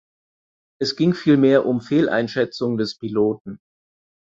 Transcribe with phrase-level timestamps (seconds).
[0.81, 3.59] Es ging vielmehr um Fehleinschätzungen des Piloten.